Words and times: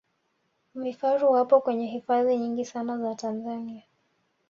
vifaru 0.75 1.31
wapo 1.31 1.61
kwenye 1.61 1.85
hifadhi 1.87 2.37
nyingi 2.37 2.65
sana 2.65 2.97
za 2.97 3.15
tanzania 3.15 3.83